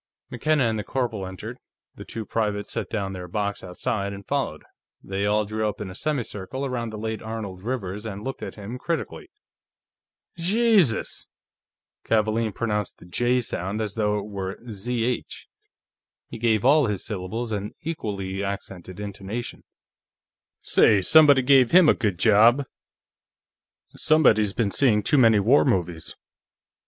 [0.31, 1.59] McKenna and the corporal entered;
[1.93, 4.63] the two privates set down their box outside and followed.
[5.03, 8.55] They all drew up in a semicircle around the late Arnold Rivers and looked at
[8.55, 9.29] him critically.
[10.35, 11.27] "Jesus!"
[12.03, 15.45] Kavaalen pronounced the J sound as though it were Zh;
[16.29, 19.61] he gave all his syllables an equally accented intonation.
[20.63, 22.65] "Say, somebody gave him a good job!"
[23.95, 26.15] "Somebody's been seeing too many war movies."